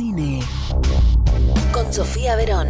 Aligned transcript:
cine. 0.00 0.40
Con 1.74 1.92
Sofía 1.92 2.34
Verón. 2.34 2.68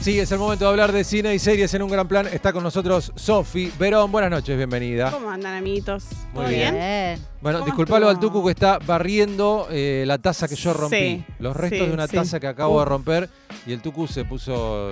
Sí, 0.00 0.18
es 0.18 0.32
el 0.32 0.38
momento 0.38 0.64
de 0.64 0.70
hablar 0.70 0.92
de 0.92 1.04
cine 1.04 1.34
y 1.34 1.38
series 1.38 1.74
en 1.74 1.82
un 1.82 1.90
gran 1.90 2.08
plan. 2.08 2.26
Está 2.26 2.54
con 2.54 2.62
nosotros 2.62 3.12
Sofi 3.16 3.70
Verón. 3.78 4.10
Buenas 4.10 4.30
noches, 4.30 4.56
bienvenida. 4.56 5.10
¿Cómo 5.10 5.28
andan, 5.30 5.54
amiguitos? 5.56 6.04
Muy 6.32 6.44
¿Todo 6.44 6.48
bien. 6.48 6.74
bien? 6.74 7.26
Bueno, 7.42 7.58
¿Cómo 7.58 7.66
disculpalo 7.66 8.08
al? 8.08 8.18
Tucu 8.18 8.42
que 8.46 8.52
está 8.52 8.78
barriendo 8.78 9.68
eh, 9.70 10.04
la 10.06 10.16
taza 10.16 10.48
que 10.48 10.54
yo 10.56 10.72
rompí. 10.72 10.96
Sí, 10.96 11.24
Los 11.38 11.54
restos 11.54 11.80
sí, 11.80 11.86
de 11.86 11.92
una 11.92 12.06
sí. 12.06 12.16
taza 12.16 12.40
que 12.40 12.46
acabo 12.46 12.78
de 12.80 12.86
romper. 12.86 13.28
Y 13.66 13.72
el 13.74 13.82
Tucu 13.82 14.06
se 14.06 14.24
puso 14.24 14.88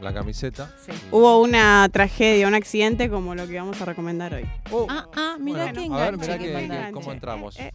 la 0.00 0.12
camiseta. 0.12 0.74
Sí. 0.84 0.90
Y- 0.90 1.14
Hubo 1.14 1.40
una 1.40 1.88
tragedia, 1.92 2.48
un 2.48 2.54
accidente 2.54 3.08
como 3.08 3.36
lo 3.36 3.46
que 3.46 3.58
vamos 3.60 3.80
a 3.80 3.84
recomendar 3.84 4.34
hoy. 4.34 4.44
Oh, 4.72 4.88
Ah, 4.90 5.06
ah, 5.14 5.36
mira 5.38 5.66
bueno, 5.72 5.72
qué 5.72 5.86
a 5.86 5.98
ver, 6.10 6.14
enganche 6.14 6.38
mirá 6.66 6.86
que 6.86 6.92
cómo 6.92 7.12
entramos. 7.12 7.56
Eh, 7.60 7.68
eh. 7.68 7.72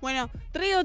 Bueno, 0.00 0.28
traigo 0.50 0.80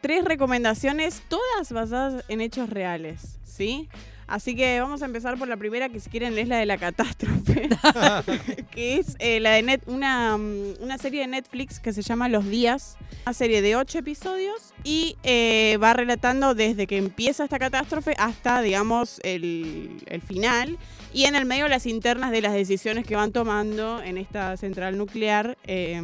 tres 0.00 0.22
recomendaciones, 0.24 1.22
todas 1.28 1.72
basadas 1.72 2.24
en 2.28 2.42
hechos 2.42 2.68
reales, 2.68 3.38
¿sí? 3.42 3.88
Así 4.32 4.56
que 4.56 4.80
vamos 4.80 5.02
a 5.02 5.04
empezar 5.04 5.36
por 5.36 5.46
la 5.46 5.58
primera, 5.58 5.90
que 5.90 6.00
si 6.00 6.08
quieren 6.08 6.38
es 6.38 6.48
la 6.48 6.56
de 6.56 6.64
la 6.64 6.78
catástrofe, 6.78 7.68
que 8.70 8.96
es 8.96 9.14
eh, 9.18 9.40
la 9.40 9.50
de 9.50 9.62
net, 9.62 9.82
una, 9.84 10.38
mm, 10.38 10.76
una 10.80 10.96
serie 10.96 11.20
de 11.20 11.26
Netflix 11.26 11.78
que 11.80 11.92
se 11.92 12.00
llama 12.00 12.30
Los 12.30 12.48
Días, 12.48 12.96
una 13.26 13.34
serie 13.34 13.60
de 13.60 13.76
ocho 13.76 13.98
episodios 13.98 14.72
y 14.84 15.18
eh, 15.22 15.76
va 15.82 15.92
relatando 15.92 16.54
desde 16.54 16.86
que 16.86 16.96
empieza 16.96 17.44
esta 17.44 17.58
catástrofe 17.58 18.14
hasta, 18.16 18.62
digamos, 18.62 19.20
el, 19.22 20.02
el 20.06 20.22
final 20.22 20.78
y 21.12 21.24
en 21.24 21.36
el 21.36 21.44
medio 21.44 21.68
las 21.68 21.84
internas 21.84 22.30
de 22.30 22.40
las 22.40 22.54
decisiones 22.54 23.06
que 23.06 23.16
van 23.16 23.32
tomando 23.32 24.02
en 24.02 24.16
esta 24.16 24.56
central 24.56 24.96
nuclear. 24.96 25.58
eh, 25.66 26.00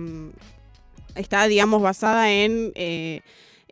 está, 1.15 1.49
digamos, 1.49 1.81
basada 1.81 2.31
en, 2.31 2.73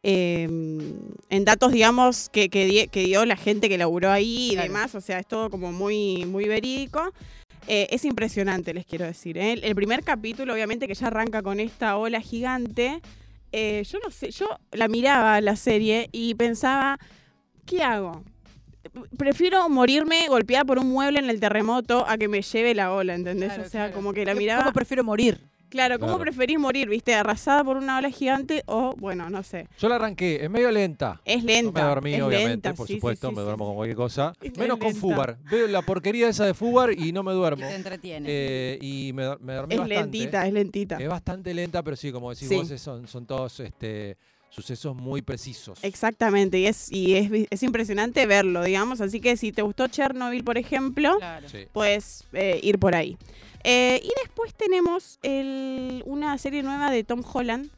eh, 0.08 0.46
eh, 0.48 0.94
en 1.30 1.44
datos, 1.44 1.72
digamos, 1.72 2.28
que, 2.28 2.48
que, 2.48 2.64
di- 2.66 2.88
que 2.88 3.04
dio 3.04 3.24
la 3.24 3.36
gente 3.36 3.68
que 3.68 3.76
laburó 3.78 4.10
ahí 4.10 4.50
y 4.50 4.52
Claro. 4.52 4.68
demás. 4.68 4.94
O 4.94 5.00
sea, 5.00 5.18
es 5.18 5.26
todo 5.26 5.50
como 5.50 5.72
muy, 5.72 6.24
muy 6.26 6.44
verídico. 6.46 7.12
Eh, 7.68 7.88
es 7.90 8.04
impresionante, 8.04 8.72
les 8.72 8.86
quiero 8.86 9.04
decir. 9.04 9.36
¿eh? 9.38 9.54
El 9.62 9.74
primer 9.74 10.04
capítulo, 10.04 10.52
obviamente, 10.54 10.86
que 10.86 10.94
ya 10.94 11.08
arranca 11.08 11.42
con 11.42 11.58
esta 11.60 11.96
ola 11.96 12.20
gigante. 12.20 13.00
eh, 13.52 13.82
yo 13.90 13.98
no 14.04 14.10
sé, 14.10 14.30
yo 14.30 14.46
la 14.72 14.86
miraba 14.88 15.40
la 15.40 15.56
serie 15.56 16.08
y 16.12 16.34
pensaba, 16.34 16.98
¿qué 17.64 17.82
hago? 17.82 18.22
Prefiero 19.18 19.68
morirme 19.68 20.26
golpeada 20.28 20.64
por 20.64 20.78
un 20.78 20.88
mueble 20.90 21.18
en 21.18 21.28
el 21.30 21.40
terremoto 21.40 22.04
a 22.08 22.16
que 22.18 22.28
me 22.28 22.42
lleve 22.42 22.74
la 22.74 22.92
ola, 22.92 23.14
¿entendés? 23.14 23.48
Claro, 23.54 23.62
o 23.66 23.68
sea, 23.68 23.80
claro. 23.86 23.94
como 23.94 24.12
que 24.12 24.24
la 24.24 24.32
¿Cómo 24.32 24.40
miraba. 24.40 24.72
prefiero 24.72 25.02
morir? 25.04 25.40
Claro, 25.68 25.98
¿cómo 25.98 26.12
Claro. 26.16 26.24
preferís 26.24 26.58
morir, 26.58 26.88
viste? 26.88 27.14
¿Arrasada 27.14 27.64
por 27.64 27.76
una 27.76 27.98
ola 27.98 28.08
gigante 28.10 28.62
o, 28.66 28.94
bueno, 28.96 29.28
no 29.30 29.42
sé? 29.42 29.68
Yo 29.78 29.88
la 29.88 29.96
arranqué, 29.96 30.44
es 30.44 30.48
medio 30.50 30.70
lenta. 30.70 31.20
Es 31.24 31.42
No 31.42 31.46
lenta. 31.48 31.72
me 31.82 31.88
dormí, 31.88 32.14
es 32.14 32.22
obviamente, 32.22 32.50
lenta, 32.50 32.74
por 32.74 32.86
sí, 32.86 32.94
supuesto, 32.94 33.28
sí, 33.28 33.34
me 33.34 33.40
sí. 33.40 33.44
duermo 33.44 33.66
con 33.66 33.74
cualquier 33.74 33.96
cosa. 33.96 34.32
Es 34.40 34.56
Menos 34.56 34.78
con 34.78 34.86
lenta. 34.88 35.00
Fubar. 35.00 35.38
Veo 35.50 35.66
la 35.66 35.82
porquería 35.82 36.28
esa 36.28 36.44
de 36.46 36.54
Fubar 36.54 36.92
y 36.92 37.12
no 37.12 37.22
me 37.22 37.32
duermo. 37.32 37.66
Te 37.66 37.74
entretiene. 37.74 38.26
Eh, 38.30 38.78
y 38.80 39.12
me, 39.12 39.36
me 39.40 39.54
dormí 39.54 39.74
Es 39.74 39.80
bastante. 39.80 39.94
lentita, 40.18 40.46
es 40.46 40.52
lentita. 40.52 40.96
Es 40.98 41.08
bastante 41.08 41.52
lenta, 41.52 41.82
pero 41.82 41.96
sí, 41.96 42.12
como 42.12 42.30
decís 42.30 42.48
Sí. 42.48 42.54
vos, 42.56 42.70
es- 42.70 42.80
son, 42.80 43.06
son 43.08 43.26
todos 43.26 43.58
este, 43.60 44.16
sucesos 44.50 44.96
muy 44.96 45.22
precisos. 45.22 45.78
Exactamente, 45.82 46.58
y, 46.58 46.66
es, 46.66 46.90
y 46.90 47.14
es, 47.16 47.30
es 47.50 47.62
impresionante 47.62 48.24
verlo, 48.26 48.64
digamos. 48.64 49.00
Así 49.00 49.20
que 49.20 49.36
si 49.36 49.52
te 49.52 49.62
gustó 49.62 49.86
Chernobyl, 49.88 50.44
por 50.44 50.56
ejemplo, 50.58 51.16
Claro. 51.18 51.48
Sí. 51.48 51.66
puedes 51.72 52.24
eh, 52.32 52.60
ir 52.62 52.78
por 52.78 52.94
ahí. 52.94 53.16
Eh, 53.64 54.00
y 54.02 54.10
después 54.22 54.54
tenemos 54.54 55.18
el- 55.22 56.02
una 56.06 56.38
serie 56.38 56.62
nueva 56.62 56.90
de 56.90 57.04
Tom 57.04 57.22
Holland, 57.30 57.68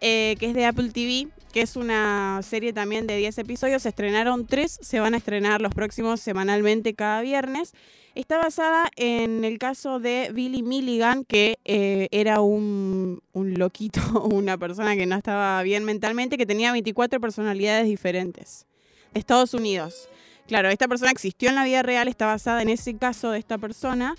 eh, 0.00 0.36
que 0.38 0.46
es 0.46 0.54
de 0.54 0.64
Apple 0.66 0.90
TV, 0.90 1.28
que 1.56 1.62
es 1.62 1.74
una 1.76 2.40
serie 2.42 2.74
también 2.74 3.06
de 3.06 3.16
10 3.16 3.38
episodios. 3.38 3.80
Se 3.80 3.88
estrenaron 3.88 4.46
3, 4.46 4.78
se 4.78 5.00
van 5.00 5.14
a 5.14 5.16
estrenar 5.16 5.62
los 5.62 5.72
próximos 5.72 6.20
semanalmente 6.20 6.92
cada 6.92 7.22
viernes. 7.22 7.72
Está 8.14 8.36
basada 8.36 8.90
en 8.96 9.42
el 9.42 9.56
caso 9.56 9.98
de 9.98 10.32
Billy 10.34 10.62
Milligan, 10.62 11.24
que 11.24 11.58
eh, 11.64 12.08
era 12.10 12.42
un, 12.42 13.22
un 13.32 13.54
loquito, 13.54 14.02
una 14.30 14.58
persona 14.58 14.96
que 14.96 15.06
no 15.06 15.16
estaba 15.16 15.62
bien 15.62 15.84
mentalmente, 15.84 16.36
que 16.36 16.44
tenía 16.44 16.72
24 16.72 17.22
personalidades 17.22 17.86
diferentes. 17.86 18.66
De 19.14 19.20
Estados 19.20 19.54
Unidos. 19.54 20.10
Claro, 20.48 20.68
esta 20.68 20.88
persona 20.88 21.10
existió 21.10 21.48
en 21.48 21.54
la 21.54 21.64
vida 21.64 21.82
real, 21.82 22.06
está 22.06 22.26
basada 22.26 22.60
en 22.60 22.68
ese 22.68 22.98
caso 22.98 23.30
de 23.30 23.38
esta 23.38 23.56
persona. 23.56 24.14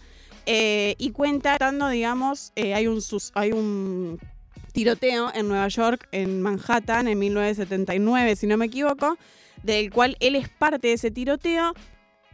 eh, 0.47 0.95
y 0.97 1.11
cuenta, 1.11 1.57
dando, 1.59 1.87
digamos, 1.89 2.51
eh, 2.55 2.73
hay, 2.73 2.87
un, 2.87 2.99
hay 3.35 3.51
un 3.51 4.17
tiroteo 4.77 5.31
en 5.33 5.47
Nueva 5.47 5.67
York, 5.69 6.07
en 6.11 6.39
Manhattan, 6.39 7.07
en 7.07 7.17
1979, 7.17 8.35
si 8.35 8.45
no 8.45 8.57
me 8.57 8.67
equivoco, 8.67 9.17
del 9.63 9.89
cual 9.89 10.15
él 10.19 10.35
es 10.35 10.49
parte 10.49 10.89
de 10.89 10.93
ese 10.93 11.09
tiroteo 11.09 11.73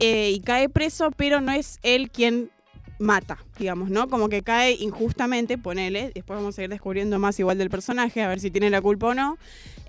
eh, 0.01 0.31
y 0.31 0.41
cae 0.41 0.67
preso, 0.67 1.11
pero 1.11 1.39
no 1.39 1.53
es 1.53 1.79
él 1.83 2.11
quien 2.11 2.51
mata, 2.99 3.37
digamos, 3.57 3.89
¿no? 3.89 4.09
Como 4.09 4.27
que 4.27 4.41
cae 4.41 4.73
injustamente, 4.73 5.57
ponele, 5.57 6.11
después 6.13 6.37
vamos 6.37 6.59
a 6.59 6.63
ir 6.63 6.69
descubriendo 6.69 7.17
más 7.17 7.39
igual 7.39 7.57
del 7.57 7.69
personaje, 7.69 8.21
a 8.21 8.27
ver 8.27 8.41
si 8.41 8.51
tiene 8.51 8.69
la 8.69 8.81
culpa 8.81 9.07
o 9.07 9.13
no. 9.13 9.37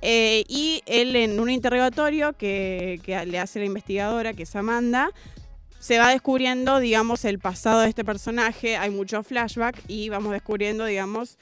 Eh, 0.00 0.44
y 0.46 0.80
él 0.86 1.16
en 1.16 1.40
un 1.40 1.50
interrogatorio 1.50 2.34
que, 2.34 3.00
que 3.02 3.26
le 3.26 3.40
hace 3.40 3.58
la 3.58 3.64
investigadora, 3.64 4.32
que 4.32 4.44
es 4.44 4.54
Amanda, 4.54 5.10
se 5.80 5.98
va 5.98 6.10
descubriendo, 6.10 6.78
digamos, 6.78 7.24
el 7.24 7.40
pasado 7.40 7.80
de 7.80 7.88
este 7.88 8.04
personaje, 8.04 8.76
hay 8.76 8.90
mucho 8.90 9.24
flashback 9.24 9.76
y 9.88 10.08
vamos 10.08 10.32
descubriendo, 10.32 10.84
digamos, 10.84 11.36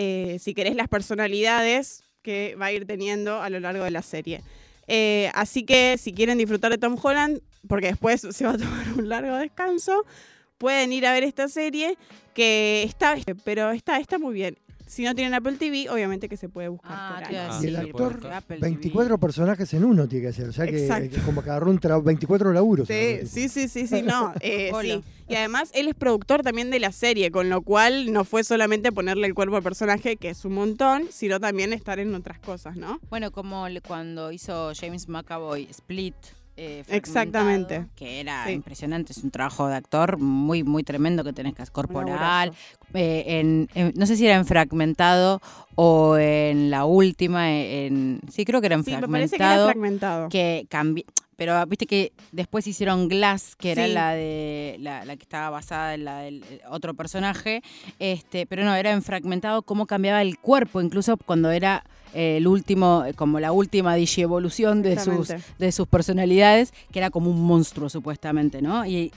eh, 0.00 0.38
si 0.38 0.54
querés, 0.54 0.76
las 0.76 0.86
personalidades 0.86 2.04
que 2.22 2.54
va 2.54 2.66
a 2.66 2.72
ir 2.72 2.86
teniendo 2.86 3.42
a 3.42 3.50
lo 3.50 3.58
largo 3.58 3.82
de 3.82 3.90
la 3.90 4.02
serie. 4.02 4.42
Eh, 4.86 5.28
así 5.34 5.64
que 5.64 5.98
si 5.98 6.12
quieren 6.12 6.38
disfrutar 6.38 6.70
de 6.70 6.78
Tom 6.78 6.96
Holland, 7.02 7.40
porque 7.66 7.88
después 7.88 8.20
se 8.30 8.44
va 8.44 8.52
a 8.52 8.58
tomar 8.58 8.86
un 8.96 9.08
largo 9.08 9.36
descanso, 9.38 10.06
pueden 10.56 10.92
ir 10.92 11.04
a 11.04 11.12
ver 11.12 11.24
esta 11.24 11.48
serie 11.48 11.98
que 12.32 12.84
está, 12.84 13.16
pero 13.42 13.72
está, 13.72 13.98
está 13.98 14.20
muy 14.20 14.34
bien. 14.34 14.56
Si 14.88 15.04
no 15.04 15.14
tienen 15.14 15.34
Apple 15.34 15.56
TV, 15.58 15.88
obviamente 15.90 16.28
que 16.28 16.36
se 16.36 16.48
puede 16.48 16.68
buscar 16.68 16.92
Ah, 16.94 17.22
por. 17.24 17.36
Ah, 17.36 17.60
Y 17.62 17.66
el 17.66 17.76
actor, 17.76 18.12
porque 18.20 18.34
Apple 18.34 18.56
TV. 18.56 18.68
24 18.70 19.18
personajes 19.18 19.72
en 19.74 19.84
uno 19.84 20.08
tiene 20.08 20.26
que 20.26 20.32
ser. 20.32 20.48
O 20.48 20.52
sea 20.52 20.66
que, 20.66 20.82
Exacto. 20.82 21.16
que 21.16 21.22
como 21.22 21.42
que 21.42 21.50
agarró 21.50 21.70
un 21.70 21.78
tra- 21.80 22.02
24 22.02 22.52
laburos. 22.52 22.88
Sí, 22.88 23.18
sí, 23.26 23.48
sí, 23.48 23.68
sí, 23.68 23.86
sí, 23.86 24.02
no. 24.02 24.32
eh, 24.40 24.72
sí. 24.80 25.02
Y 25.28 25.34
además 25.34 25.70
él 25.74 25.88
es 25.88 25.94
productor 25.94 26.42
también 26.42 26.70
de 26.70 26.80
la 26.80 26.90
serie, 26.90 27.30
con 27.30 27.50
lo 27.50 27.60
cual 27.60 28.12
no 28.12 28.24
fue 28.24 28.44
solamente 28.44 28.90
ponerle 28.92 29.26
el 29.26 29.34
cuerpo 29.34 29.56
al 29.56 29.62
personaje, 29.62 30.16
que 30.16 30.30
es 30.30 30.44
un 30.46 30.54
montón, 30.54 31.04
sino 31.10 31.38
también 31.38 31.72
estar 31.74 31.98
en 31.98 32.14
otras 32.14 32.38
cosas, 32.38 32.76
¿no? 32.76 32.98
Bueno, 33.10 33.30
como 33.30 33.66
cuando 33.86 34.32
hizo 34.32 34.72
James 34.74 35.06
McAvoy 35.08 35.66
Split. 35.70 36.14
Eh, 36.60 36.84
Exactamente. 36.88 37.30
fragmentado, 37.30 37.88
Que 37.94 38.20
era 38.20 38.44
Sí. 38.46 38.52
impresionante, 38.52 39.12
es 39.12 39.22
un 39.22 39.30
trabajo 39.30 39.68
de 39.68 39.76
actor 39.76 40.18
muy, 40.18 40.64
muy 40.64 40.82
tremendo 40.82 41.22
que 41.22 41.32
tenés 41.32 41.54
que 41.54 41.62
hacer 41.62 41.72
corporal. 41.72 42.52
eh, 42.94 43.24
en, 43.38 43.68
en- 43.74 43.92
no 43.96 44.06
sé 44.06 44.16
si 44.16 44.26
era 44.26 44.34
en 44.36 44.44
fragmentado 44.46 45.40
o 45.76 46.16
en 46.16 46.70
la 46.70 46.84
última, 46.86 47.50
en, 47.52 48.20
sí 48.30 48.44
creo 48.44 48.60
que 48.60 48.66
era 48.66 48.74
en 48.76 48.82
Sí, 48.84 48.90
me 48.90 48.98
fragmentado. 48.98 49.12
parece 49.12 49.36
que 49.36 49.42
era 49.44 49.64
fragmentado. 49.64 50.28
que 50.30 50.66
cambió. 50.68 51.04
Pero 51.38 51.64
viste 51.66 51.86
que 51.86 52.12
después 52.32 52.66
hicieron 52.66 53.06
Glass, 53.06 53.54
que 53.54 53.70
era 53.70 53.86
Sí. 53.86 53.92
la 53.92 54.12
de 54.12 54.76
la, 54.80 55.04
la 55.04 55.16
que 55.16 55.22
estaba 55.22 55.50
basada 55.50 55.94
en 55.94 56.04
la 56.04 56.18
del 56.18 56.42
eh, 56.50 56.60
otro 56.68 56.94
personaje, 56.94 57.62
este, 58.00 58.44
pero 58.44 58.64
no, 58.64 58.74
era 58.74 58.90
en 58.90 59.02
fragmentado 59.02 59.62
cómo 59.62 59.86
cambiaba 59.86 60.20
el 60.20 60.36
cuerpo, 60.38 60.82
incluso 60.82 61.16
cuando 61.16 61.52
era 61.52 61.84
eh, 62.12 62.38
el 62.38 62.48
último, 62.48 63.04
eh, 63.06 63.14
como 63.14 63.38
la 63.38 63.52
última 63.52 63.94
digievolución 63.94 64.82
de 64.82 64.98
sus, 64.98 65.28
de 65.58 65.70
sus 65.72 65.86
personalidades, 65.86 66.72
que 66.90 66.98
era 66.98 67.10
como 67.10 67.30
un 67.30 67.40
monstruo 67.44 67.88
supuestamente, 67.88 68.60
¿no? 68.60 68.84
Y 68.84 69.12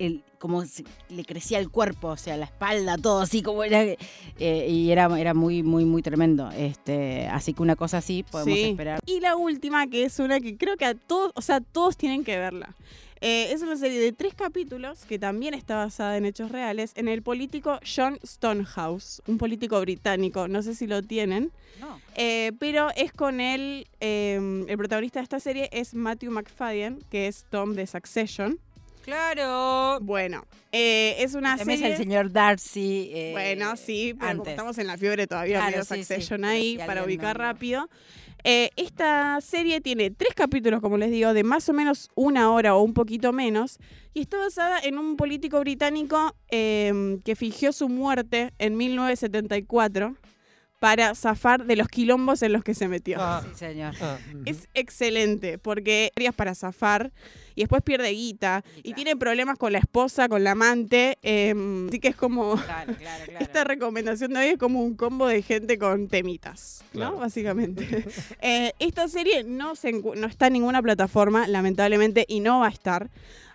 el, 0.00 0.24
como 0.38 0.64
se- 0.66 0.84
le 1.10 1.24
crecía 1.24 1.58
el 1.58 1.70
cuerpo, 1.70 2.08
o 2.08 2.16
sea, 2.16 2.36
la 2.36 2.46
espalda, 2.46 2.96
todo 2.96 3.20
así 3.20 3.42
como 3.42 3.62
era, 3.62 3.82
eh, 3.82 4.66
y 4.68 4.90
era, 4.90 5.20
era 5.20 5.34
muy, 5.34 5.62
muy, 5.62 5.84
muy 5.84 6.02
tremendo. 6.02 6.50
Este, 6.50 7.26
así 7.28 7.52
que 7.54 7.62
una 7.62 7.76
cosa 7.76 7.98
así 7.98 8.24
podemos 8.30 8.58
Sí. 8.58 8.64
esperar. 8.70 9.00
Y 9.06 9.20
la 9.20 9.36
última, 9.36 9.86
que 9.86 10.04
es 10.04 10.18
una 10.18 10.40
que 10.40 10.56
creo 10.56 10.76
que 10.76 10.86
a 10.86 10.94
todos, 10.94 11.32
o 11.34 11.42
sea, 11.42 11.60
todos 11.60 11.96
tienen 11.96 12.24
que 12.24 12.36
verla. 12.38 12.74
Eh, 13.22 13.52
es 13.52 13.60
una 13.60 13.76
serie 13.76 14.00
de 14.00 14.12
tres 14.12 14.32
capítulos 14.34 15.04
que 15.04 15.18
también 15.18 15.52
está 15.52 15.76
basada 15.76 16.16
en 16.16 16.24
hechos 16.24 16.50
reales 16.50 16.92
en 16.94 17.06
el 17.06 17.20
político 17.20 17.78
John 17.84 18.18
Stonehouse, 18.24 19.20
un 19.26 19.36
político 19.36 19.78
británico, 19.82 20.48
no 20.48 20.62
sé 20.62 20.74
si 20.74 20.86
lo 20.86 21.02
tienen, 21.02 21.52
No. 21.80 22.00
eh, 22.16 22.52
pero 22.58 22.88
es 22.96 23.12
con 23.12 23.40
él, 23.40 23.86
eh, 24.00 24.64
el 24.66 24.76
protagonista 24.78 25.18
de 25.20 25.24
esta 25.24 25.38
serie 25.38 25.68
es 25.70 25.92
Matthew 25.92 26.30
McFadden, 26.32 27.00
que 27.10 27.26
es 27.26 27.44
Tom 27.50 27.74
de 27.74 27.86
Succession. 27.86 28.58
Claro. 29.04 29.98
Bueno, 30.02 30.44
eh, 30.72 31.16
es 31.18 31.34
una 31.34 31.56
También 31.56 31.78
serie... 31.80 31.94
es 31.94 32.00
el 32.00 32.04
señor 32.06 32.32
Darcy. 32.32 33.10
eh, 33.12 33.30
Bueno, 33.32 33.76
sí, 33.76 34.14
pero 34.18 34.38
como 34.38 34.50
estamos 34.50 34.78
en 34.78 34.86
la 34.86 34.96
fiebre 34.98 35.26
todavía, 35.26 35.58
Claro, 35.58 35.70
medio 35.72 35.84
sí, 35.84 35.94
Succession 36.04 36.44
ahí, 36.44 36.78
para 36.86 37.04
ubicar 37.04 37.36
no- 37.38 37.44
rápido. 37.44 37.88
Eh, 38.42 38.70
esta 38.76 39.38
serie 39.42 39.82
tiene 39.82 40.10
tres 40.10 40.32
capítulos, 40.34 40.80
como 40.80 40.96
les 40.96 41.10
digo, 41.10 41.34
de 41.34 41.44
más 41.44 41.68
o 41.68 41.74
menos 41.74 42.08
una 42.14 42.50
hora 42.50 42.74
o 42.74 42.82
un 42.82 42.94
poquito 42.94 43.32
menos, 43.34 43.78
y 44.14 44.20
está 44.22 44.38
basada 44.38 44.78
en 44.80 44.96
un 44.98 45.16
político 45.16 45.60
británico 45.60 46.34
eh, 46.50 47.18
que 47.22 47.36
fingió 47.36 47.72
su 47.72 47.88
muerte 47.90 48.52
en 48.58 48.76
1974 48.78 50.16
para 50.80 51.14
zafar 51.14 51.66
de 51.66 51.76
los 51.76 51.86
quilombos 51.88 52.42
en 52.42 52.52
los 52.54 52.64
que 52.64 52.74
se 52.74 52.88
metió. 52.88 53.18
Ah, 53.20 53.42
Sí, 53.44 53.50
señor. 53.58 53.94
ah. 54.00 54.16
Es 54.46 54.66
excelente, 54.74 55.58
porque 55.58 56.10
harías 56.16 56.34
para 56.34 56.54
zafar 56.54 57.12
y 57.54 57.60
después 57.60 57.82
pierde 57.82 58.08
guita 58.10 58.64
y 58.78 58.82
Claro. 58.82 58.94
tiene 58.96 59.16
problemas 59.16 59.58
con 59.58 59.72
la 59.72 59.78
esposa, 59.78 60.28
con 60.28 60.42
la 60.42 60.52
amante, 60.52 61.18
eh, 61.22 61.54
así 61.88 62.00
que 62.00 62.08
es 62.08 62.16
como... 62.16 62.56
Claro, 62.56 62.94
claro, 62.98 63.24
claro. 63.26 63.44
Esta 63.44 63.64
recomendación 63.64 64.32
de 64.32 64.40
hoy 64.40 64.46
es 64.46 64.58
como 64.58 64.82
un 64.82 64.94
combo 64.96 65.26
de 65.26 65.42
gente 65.42 65.78
con 65.78 66.08
temitas, 66.08 66.82
Claro. 66.92 67.12
¿no? 67.12 67.16
Básicamente. 67.18 68.04
Eh, 68.40 68.72
esta 68.78 69.06
serie 69.08 69.44
no, 69.44 69.76
se 69.76 69.92
no 69.92 70.26
está 70.26 70.46
en 70.46 70.54
ninguna 70.54 70.80
plataforma, 70.80 71.46
lamentablemente, 71.46 72.24
y 72.26 72.40
no 72.40 72.60
va 72.60 72.68
a 72.68 72.70
estar. 72.70 73.10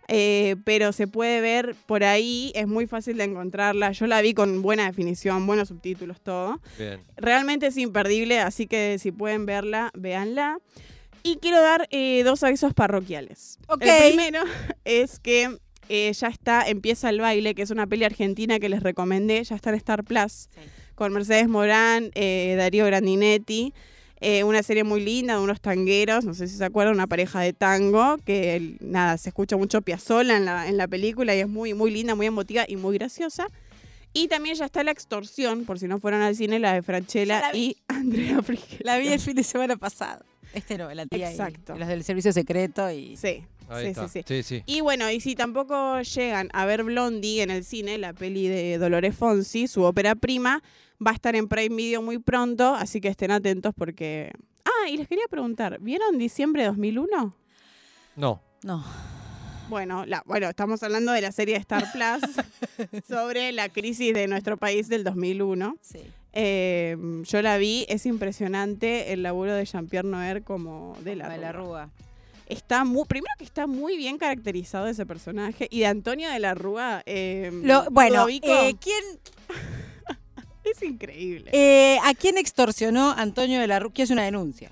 Eh, 0.07 0.56
pero 0.63 0.92
se 0.92 1.07
puede 1.07 1.42
ver 1.42 1.75
por 1.86 2.04
ahí, 2.04 2.52
es 2.56 2.68
muy 2.68 2.88
fácil 2.88 3.18
de 3.18 3.24
encontrarla. 3.25 3.92
Yo 3.92 4.07
la 4.07 4.22
vi 4.22 4.34
con 4.34 4.62
buena 4.62 4.86
definición, 4.86 5.46
buenos 5.48 5.69
subtítulos, 5.69 6.22
todo. 6.22 6.60
Bien. 6.78 7.00
Realmente 7.18 7.68
es 7.68 7.78
imperdible, 7.78 8.40
así 8.40 8.68
que 8.68 8.98
si 9.00 9.12
pueden 9.12 9.46
verla, 9.46 9.92
véanla. 9.96 10.60
Y 11.24 11.38
quiero 11.38 11.60
dar 11.62 11.88
eh, 11.90 12.22
dos 12.24 12.44
avisos 12.44 12.74
parroquiales. 12.74 13.57
Ok. 13.68 13.81
El 13.84 14.07
primero 14.13 14.44
es 14.86 15.19
que 15.19 15.57
eh, 15.90 16.13
ya 16.13 16.28
está, 16.28 16.63
empieza 16.68 17.10
el 17.10 17.19
baile, 17.19 17.56
que 17.56 17.63
es 17.63 17.72
una 17.72 17.88
peli 17.88 18.04
argentina 18.04 18.60
que 18.60 18.69
les 18.69 18.84
recomendé, 18.84 19.44
ya 19.44 19.56
está 19.56 19.69
en 19.72 19.75
Star 19.78 20.04
Plus, 20.04 20.50
Sí. 20.54 20.62
con 20.94 21.13
Mercedes 21.13 21.48
Morán, 21.48 22.12
eh, 22.16 22.56
Darío 22.57 22.86
Grandinetti. 22.86 23.74
Eh, 24.22 24.44
una 24.44 24.64
serie 24.64 24.84
muy 24.84 25.04
linda 25.04 25.36
de 25.36 25.40
unos 25.42 25.60
tangueros, 25.62 26.26
no 26.26 26.34
sé 26.34 26.48
si 26.48 26.58
se 26.58 26.66
acuerdan, 26.66 26.96
una 26.96 27.08
pareja 27.08 27.42
de 27.42 27.54
tango, 27.54 28.18
que 28.26 28.78
nada, 28.80 29.18
se 29.18 29.30
escucha 29.30 29.58
mucho 29.58 29.82
Piazzolla 29.82 30.38
en 30.38 30.46
la, 30.46 30.68
en 30.68 30.78
la 30.78 30.88
película 30.88 31.36
y 31.36 31.40
es 31.40 31.48
muy, 31.48 31.74
muy 31.74 31.92
linda, 31.92 32.16
muy 32.16 32.26
emotiva 32.26 32.66
y 32.68 32.78
muy 32.78 32.98
graciosa. 32.98 33.48
Y 34.14 34.30
también 34.30 34.56
ya 34.56 34.66
está 34.66 34.82
La 34.84 34.92
Extorsión, 34.92 35.66
por 35.66 35.78
si 35.78 35.88
no 35.88 36.00
fueron 36.00 36.22
al 36.22 36.38
cine, 36.38 36.58
la 36.58 36.74
de 36.74 36.82
Franchella 36.82 37.42
la 37.42 37.56
y 37.58 37.76
Andrea 37.90 38.42
Frigel. 38.42 38.80
La 38.84 38.98
vi 38.98 39.10
el 39.10 39.20
fin 39.20 39.36
de 39.36 39.44
semana 39.44 39.76
pasado. 39.76 40.24
Este 40.54 40.78
no, 40.78 40.92
la 40.94 41.06
tía 41.06 41.30
Exacto. 41.30 41.76
y 41.76 41.80
los 41.80 41.88
del 41.90 42.04
servicio 42.06 42.32
secreto 42.32 42.90
y... 42.90 43.18
Sí, 43.18 43.44
Ahí 43.70 43.94
sí, 43.94 44.02
está. 44.02 44.08
sí, 44.08 44.44
sí. 44.44 44.64
Y 44.66 44.82
bueno, 44.82 45.10
y 45.10 45.20
si 45.20 45.36
tampoco 45.36 46.02
llegan 46.02 46.50
a 46.54 46.66
ver 46.66 46.84
Blondie 46.84 47.42
en 47.42 47.50
el 47.50 47.64
cine, 47.64 47.98
la 47.98 48.14
peli 48.14 48.48
de 48.48 48.78
Dolores 48.78 49.16
Fonsi, 49.16 49.68
su 49.68 49.84
ópera 49.84 50.16
prima, 50.16 50.64
va 51.06 51.12
a 51.12 51.14
estar 51.14 51.36
en 51.36 51.48
Prime 51.48 51.76
Video 51.76 52.02
muy 52.02 52.20
pronto, 52.20 52.76
así 52.76 53.02
que 53.02 53.08
estén 53.08 53.32
atentos 53.32 53.74
porque... 53.76 54.32
Ah, 54.66 54.90
y 54.90 54.98
les 54.98 55.08
quería 55.08 55.26
preguntar, 55.30 55.80
¿vieron 55.80 56.18
diciembre 56.18 56.64
de 56.64 56.70
2001? 56.70 57.36
No. 58.16 58.42
No. 58.64 58.84
Bueno, 59.70 60.06
la, 60.06 60.24
bueno, 60.26 60.48
estamos 60.48 60.84
hablando 60.84 61.12
de 61.12 61.22
la 61.22 61.32
serie 61.32 61.56
de 61.56 61.60
Star 61.62 61.92
Plus 61.92 63.02
sobre 63.08 63.52
la 63.52 63.70
crisis 63.70 64.14
de 64.14 64.28
nuestro 64.28 64.58
país 64.58 64.90
del 64.90 65.04
2001. 65.04 65.78
Sí. 65.82 66.00
Eh, 66.34 66.98
yo 67.24 67.42
la 67.42 67.58
vi, 67.58 67.86
es 67.90 68.06
impresionante 68.06 69.14
el 69.14 69.24
laburo 69.24 69.54
de 69.54 69.66
Jean-Pierre 69.66 70.08
Noer 70.08 70.44
como 70.44 70.98
de 71.04 71.16
la, 71.16 71.30
de 71.30 71.38
la 71.38 71.52
Rúa. 71.52 71.90
Está 72.47 72.83
muy, 72.86 73.06
primero 73.06 73.33
que 73.38 73.44
está 73.44 73.65
muy 73.68 73.97
bien 73.97 74.18
caracterizado 74.18 74.88
ese 74.88 75.06
personaje 75.06 75.68
y 75.71 75.80
de 75.80 75.88
Antonio 75.88 76.30
de 76.30 76.39
la 76.39 76.53
Rúa. 76.53 77.01
eh, 77.06 77.50
Lo- 77.63 77.86
bueno, 77.89 78.27
eh, 78.30 78.75
¿quién, 78.80 79.03
es 80.63 80.81
increíble. 80.83 81.50
eh, 81.53 81.97
¿a 82.03 82.13
quién 82.13 82.38
extorsionó 82.38 83.12
Antonio 83.12 83.59
de 83.59 83.68
la 83.68 83.80
Rúa? 83.80 83.92
¿Quién 83.94 84.03
es 84.03 84.12
una 84.12 84.24
denuncia? 84.24 84.71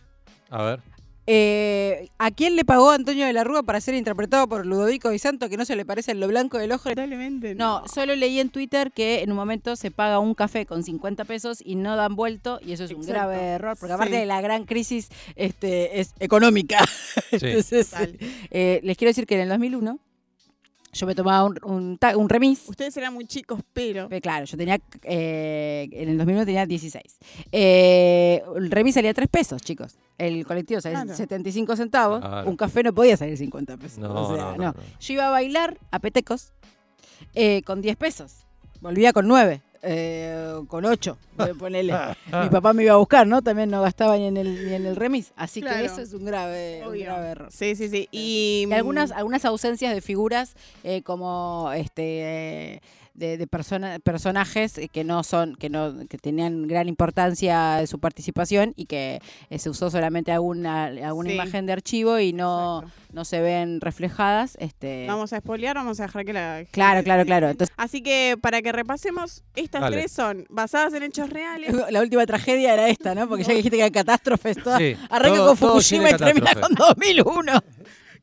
A 0.49 0.63
ver. 0.63 0.79
Eh, 1.25 2.09
¿A 2.17 2.31
quién 2.31 2.55
le 2.57 2.65
pagó 2.65 2.91
Antonio 2.91 3.25
de 3.25 3.31
la 3.33 3.43
Rúa 3.45 3.63
para 3.63 3.79
ser 3.79 3.95
interpretado 3.95 4.47
por 4.47 4.65
Ludovico 4.65 5.09
Di 5.09 5.19
Santo, 5.19 5.47
que 5.49 5.55
no 5.55 5.63
se 5.63 5.75
le 5.77 5.85
parece 5.85 6.11
en 6.11 6.19
lo 6.19 6.27
blanco 6.27 6.57
del 6.57 6.71
ojo? 6.73 6.89
Lamentablemente 6.89 7.55
No, 7.55 7.83
solo 7.87 8.13
leí 8.15 8.39
en 8.39 8.49
Twitter 8.49 8.91
que 8.91 9.21
en 9.21 9.31
un 9.31 9.37
momento 9.37 9.75
se 9.77 9.89
paga 9.89 10.19
un 10.19 10.33
café 10.33 10.65
con 10.65 10.83
50 10.83 11.23
pesos 11.25 11.59
y 11.63 11.75
no 11.75 11.95
dan 11.95 12.15
vuelto, 12.15 12.59
y 12.65 12.73
eso 12.73 12.83
es 12.83 12.91
un 12.91 12.97
Exacto. 12.97 13.13
grave 13.13 13.37
error, 13.53 13.77
porque 13.79 13.91
Sí. 13.91 13.95
aparte 13.95 14.15
de 14.17 14.25
la 14.25 14.41
gran 14.41 14.65
crisis 14.65 15.09
este, 15.35 15.99
es 16.01 16.13
económica. 16.19 16.79
Sí. 17.31 17.37
Entonces, 17.47 17.89
Total. 17.89 18.17
eh, 18.51 18.79
les 18.83 18.97
quiero 18.97 19.09
decir 19.09 19.25
que 19.25 19.35
en 19.35 19.41
el 19.41 19.49
2001 19.49 19.99
yo 20.94 21.07
me 21.07 21.16
tomaba 21.16 21.44
un, 21.44 21.98
un, 22.16 22.30
remis. 22.30 22.63
Ustedes 22.68 22.95
eran 22.98 23.13
muy 23.13 23.25
chicos, 23.25 23.60
pero. 23.74 24.07
Eh, 24.12 24.22
Claro, 24.22 24.45
yo 24.45 24.56
tenía, 24.57 24.80
eh, 25.04 25.90
en 25.92 26.10
el 26.10 26.18
2001 26.18 26.45
tenía 26.45 26.66
16. 26.66 27.18
Eh, 27.51 28.42
el 28.56 28.72
remis 28.72 28.94
salía 28.94 29.13
3 29.13 29.28
pesos, 29.28 29.62
chicos. 29.62 29.98
El 30.18 30.45
colectivo 30.45 30.80
salía 30.81 31.01
Claro. 31.01 31.18
75 31.18 31.75
centavos. 31.75 32.19
Claro. 32.22 32.50
Un 32.50 32.56
café 32.56 32.84
no 32.84 32.94
podía 32.94 33.18
salir 33.18 33.38
50 33.38 33.78
pesos. 33.78 33.98
No, 34.00 34.13
o 34.13 34.36
sea, 34.36 34.45
no, 34.45 34.51
no. 34.51 34.57
no, 34.57 34.74
no. 34.74 34.75
Yo 35.00 35.13
iba 35.13 35.28
a 35.28 35.31
bailar 35.31 35.78
a 35.92 36.00
Petecos 36.00 36.54
eh, 37.34 37.63
con 37.63 37.81
10 37.81 37.98
pesos. 37.98 38.45
Volvía 38.81 39.13
con 39.13 39.28
9, 39.28 39.62
eh, 39.83 40.62
con 40.68 40.85
8, 40.85 41.18
ponele. 41.59 41.94
Mi 42.41 42.50
papá 42.50 42.74
me 42.74 42.83
iba 42.83 42.94
a 42.94 42.97
buscar, 42.97 43.27
¿no? 43.27 43.41
También 43.41 43.69
no 43.69 43.81
gastaba 43.81 44.18
ni 44.18 44.25
en 44.27 44.38
el, 44.38 44.68
ni 44.68 44.74
en 44.74 44.85
el 44.85 44.95
remis. 44.95 45.33
Así 45.35 45.62
Claro. 45.62 45.80
que 45.80 45.85
eso 45.85 46.01
es 46.01 46.13
un 46.13 46.25
grave, 46.25 46.80
un 46.83 46.89
Obvio. 46.89 47.03
grave 47.06 47.27
error. 47.30 47.47
Sí, 47.51 47.75
sí, 47.75 47.89
sí. 47.89 48.07
Y, 48.12 48.65
Y 48.69 48.74
algunas, 48.74 49.12
algunas 49.12 49.45
ausencias 49.45 49.94
de 49.94 50.01
figuras 50.01 50.56
eh, 50.83 51.01
como 51.03 51.71
este 51.75 52.74
eh, 52.75 52.81
de, 53.13 53.38
de 53.38 53.48
persona- 53.48 54.00
personajes 54.00 54.80
que 54.92 55.04
no 55.04 55.24
son, 55.24 55.56
que 55.56 55.69
no, 55.69 55.94
que 56.10 56.18
tenían 56.18 56.68
gran 56.68 56.88
importancia 56.88 57.75
de 57.77 57.88
su 57.88 58.00
participación 58.00 58.74
y 58.75 58.86
que 58.86 59.19
eh, 59.50 59.60
se 59.60 59.69
usó 59.69 59.89
solamente 59.92 60.31
alguna, 60.31 60.86
alguna 60.86 61.30
Sí. 61.30 61.36
imagen 61.36 61.65
de 61.65 61.74
archivo 61.74 62.19
y 62.19 62.33
no, 62.33 62.81
Exacto. 62.83 63.01
no 63.13 63.25
se 63.25 63.42
ven 63.42 63.81
reflejadas. 63.81 64.57
Este 64.60 65.06
Vamos 65.07 65.31
a 65.33 65.39
spoilear, 65.39 65.75
vamos 65.75 66.00
a 66.00 66.04
dejar 66.04 66.25
que 66.25 66.33
la. 66.33 66.63
Claro, 66.71 67.04
claro, 67.04 67.24
claro. 67.25 67.50
Entonces, 67.50 67.74
Así 67.77 68.01
que 68.01 68.38
para 68.42 68.62
que 68.62 68.71
repasemos, 68.71 69.44
estas 69.56 69.81
Dale. 69.81 69.98
tres 69.98 70.12
son 70.12 70.45
basadas 70.50 70.94
en 70.94 71.04
hechos 71.04 71.30
reales. 71.30 71.71
la 71.92 72.01
última 72.01 72.25
tragedia 72.25 72.74
era 72.74 72.88
esta, 72.89 73.13
¿no? 73.16 73.27
Porque 73.30 73.44
ya 73.44 73.54
dijiste 73.54 73.77
que 73.77 73.81
eran 73.83 73.94
catástrofes 73.94 74.57
todas. 74.63 74.80
Sí, 74.80 74.95
Arranca 75.09 75.38
todo- 75.38 75.48
con 75.50 75.57
Fukushima 75.57 76.09
y 76.09 76.16
termina 76.16 76.54
con 76.56 76.74
2001. 76.74 77.51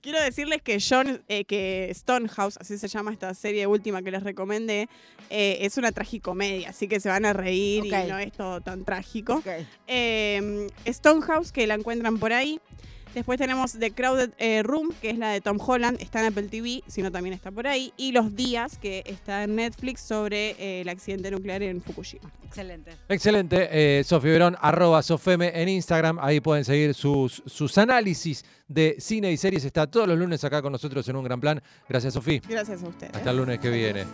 Quiero 0.03 0.21
decirles 0.21 0.63
que 0.63 0.79
John, 0.81 1.23
eh, 1.29 1.45
que 1.45 1.91
Stonehouse, 1.95 2.57
así 2.59 2.79
se 2.79 2.89
llama 2.89 3.13
esta 3.13 3.35
serie 3.35 3.67
última 3.67 4.03
que 4.03 4.11
les 4.11 4.23
recomendé, 4.23 4.89
eh, 5.29 5.59
es 5.61 5.77
una 5.77 5.93
tragicomedia, 5.93 6.71
así 6.71 6.89
que 6.89 7.01
se 7.01 7.11
van 7.11 7.27
a 7.27 7.35
reír 7.35 7.85
y 7.85 7.91
no 7.91 8.19
es 8.19 8.33
todo 8.33 8.63
tan 8.63 8.85
trágico. 8.85 9.43
Eh, 9.87 10.69
Stonehouse, 10.87 11.53
que 11.53 11.67
la 11.67 11.75
encuentran 11.75 12.19
por 12.19 12.33
ahí. 12.33 12.61
Después 13.15 13.39
tenemos 13.39 13.73
The 13.73 13.91
Crowded 13.91 14.31
eh, 14.39 14.63
Room, 14.63 14.93
que 15.01 15.11
es 15.11 15.19
la 15.19 15.31
de 15.31 15.41
Tom 15.41 15.59
Holland, 15.61 16.01
está 16.01 16.21
en 16.21 16.27
Apple 16.27 16.45
TV, 16.45 16.83
sino 16.87 17.11
también 17.11 17.35
está 17.35 17.51
por 17.51 17.67
ahí. 17.67 17.93
Y 17.97 18.13
Los 18.13 18.37
Días, 18.37 18.79
que 18.79 19.03
está 19.05 19.45
en 19.45 19.57
Netflix 19.57 20.01
sobre 20.01 20.51
eh, 20.51 20.83
el 20.83 20.89
accidente 20.89 21.31
nuclear 21.31 21.63
en 21.63 21.83
Fukushima. 21.83 22.31
Excelente. 22.47 22.93
Excelente. 23.09 23.69
Eh, 23.71 24.05
Sofía 24.05 24.33
Verón, 24.33 24.57
arroba 24.61 25.03
Sofeme 25.03 25.53
en 25.55 25.69
Instagram. 25.69 26.19
Ahí 26.21 26.41
pueden 26.41 26.65
seguir 26.65 26.95
sus, 26.95 27.43
sus 27.47 27.77
análisis 27.79 28.45
de 28.69 28.97
cine 28.99 29.33
y 29.33 29.37
series. 29.37 29.65
Está 29.65 29.89
todos 29.89 30.07
los 30.07 30.19
lunes 30.19 30.43
acá 30.45 30.63
con 30.63 30.73
nosotros 30.73 31.09
en 31.09 31.17
un 31.17 31.25
gran 31.25 31.41
plan. 31.41 31.61
Gracias, 31.89 32.15
Sofía. 32.15 32.41
Gracias 32.49 32.83
a 32.83 32.89
ustedes. 32.89 33.15
Hasta 33.15 33.31
el 33.31 33.37
lunes 33.37 33.59
que 33.59 33.71
viene. 33.71 34.05